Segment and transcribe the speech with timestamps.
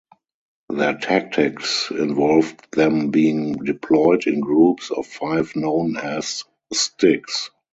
[0.69, 6.43] Their tactics involved them being deployed in groups of five known as
[6.73, 7.51] "sticks".